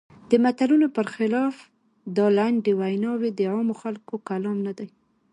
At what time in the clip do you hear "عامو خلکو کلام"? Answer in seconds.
3.51-4.57